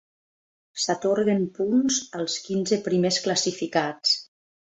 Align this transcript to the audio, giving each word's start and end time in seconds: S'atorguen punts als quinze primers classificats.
S'atorguen 0.83 1.43
punts 1.57 1.99
als 2.21 2.39
quinze 2.47 2.81
primers 2.87 3.19
classificats. 3.27 4.17